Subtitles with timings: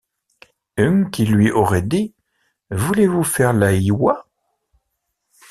[0.85, 2.15] Ung qui luy auroyt dict:
[2.71, 4.17] «Voulez-vous faire la ioye?